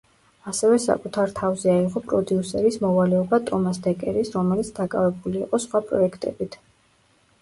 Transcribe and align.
ასევე 0.51 0.77
საკუთარ 0.85 1.33
თავზე 1.39 1.69
აიღო 1.73 2.01
პროდიუსერის 2.07 2.79
მოვალეობა 2.85 3.41
ტომას 3.51 3.83
დეკერის 3.89 4.33
რომელიც 4.39 4.73
დაკავებული 4.81 5.45
იყო 5.45 5.61
სხვა 5.67 5.83
პროექტებით. 5.93 6.59